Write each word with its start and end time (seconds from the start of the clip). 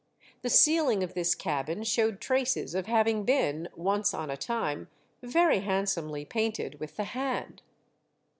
The 0.41 0.49
ceiling 0.49 1.03
of 1.03 1.13
this 1.13 1.35
cabin 1.35 1.83
showed 1.83 2.19
traces 2.19 2.73
of 2.73 2.87
having 2.87 3.23
been, 3.23 3.67
once 3.75 4.15
on 4.15 4.31
a 4.31 4.35
time, 4.35 4.87
very 5.21 5.59
handsomely 5.59 6.25
painted 6.25 6.79
with 6.79 6.95
the 6.97 7.03
hand. 7.03 7.61